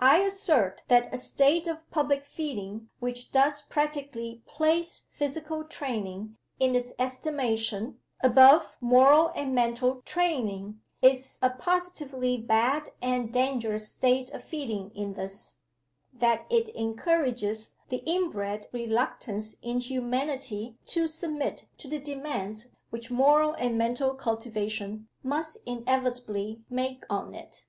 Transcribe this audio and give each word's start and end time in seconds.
I 0.00 0.18
assert 0.18 0.82
that 0.88 1.14
a 1.14 1.16
state 1.16 1.66
of 1.66 1.90
public 1.90 2.26
feeling 2.26 2.90
which 3.00 3.30
does 3.32 3.62
practically 3.62 4.42
place 4.44 5.06
physical 5.08 5.64
training, 5.64 6.36
in 6.60 6.74
its 6.76 6.92
estimation, 6.98 7.98
above 8.22 8.76
moral 8.82 9.28
and 9.34 9.54
mental 9.54 10.02
training, 10.02 10.82
is 11.00 11.38
a 11.40 11.48
positively 11.48 12.36
bad 12.36 12.90
and 13.00 13.32
dangerous 13.32 13.88
state 13.90 14.28
of 14.32 14.44
feeling 14.44 14.90
in 14.94 15.14
this, 15.14 15.56
that 16.12 16.44
it 16.50 16.68
encourages 16.76 17.76
the 17.88 18.02
inbred 18.04 18.66
reluctance 18.72 19.56
in 19.62 19.80
humanity 19.80 20.76
to 20.84 21.08
submit 21.08 21.64
to 21.78 21.88
the 21.88 21.98
demands 21.98 22.72
which 22.90 23.10
moral 23.10 23.54
and 23.54 23.78
mental 23.78 24.12
cultivation 24.12 25.08
must 25.22 25.56
inevitably 25.64 26.60
make 26.68 27.04
on 27.08 27.32
it. 27.32 27.64